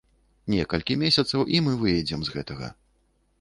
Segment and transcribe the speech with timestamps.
[0.53, 2.73] Некалькі месяцаў, і мы выедзем з гэтага.